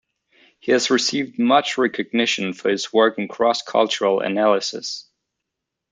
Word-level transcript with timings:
He 0.57 0.71
has 0.71 0.89
received 0.89 1.37
much 1.37 1.77
recognition 1.77 2.53
for 2.53 2.69
his 2.71 2.91
work 2.91 3.19
in 3.19 3.27
cross-cultural 3.27 4.21
analysis. 4.21 5.07